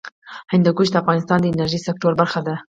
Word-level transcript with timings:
هندوکش 0.51 0.87
د 0.91 0.95
افغانستان 1.03 1.37
د 1.41 1.45
انرژۍ 1.51 1.79
سکتور 1.87 2.13
برخه 2.21 2.39
ده. 2.47 2.55